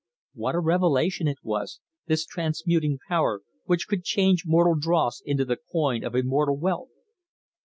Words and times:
What 0.33 0.55
a 0.55 0.59
revelation 0.59 1.27
it 1.27 1.37
was, 1.43 1.79
this 2.07 2.25
transmuting 2.25 2.97
power, 3.07 3.41
which 3.65 3.87
could 3.87 4.03
change 4.03 4.47
mortal 4.47 4.73
dross 4.73 5.21
into 5.23 5.45
the 5.45 5.59
coin 5.71 6.03
of 6.03 6.15
immortal 6.15 6.57
wealth! 6.57 6.89